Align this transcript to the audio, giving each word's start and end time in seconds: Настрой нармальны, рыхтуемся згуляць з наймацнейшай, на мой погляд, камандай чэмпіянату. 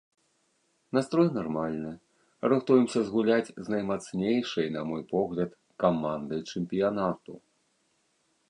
Настрой 0.97 1.27
нармальны, 1.37 1.91
рыхтуемся 2.53 2.99
згуляць 3.09 3.53
з 3.67 3.67
наймацнейшай, 3.75 4.67
на 4.77 4.81
мой 4.93 5.03
погляд, 5.15 5.49
камандай 5.85 6.41
чэмпіянату. 6.55 7.33